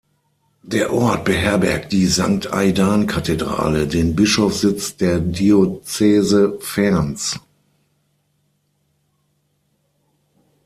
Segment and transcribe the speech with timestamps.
[0.63, 7.39] Der Ort beherbergt die Sankt-Aidan-Kathedrale, den Bischofssitz der Diözese Ferns.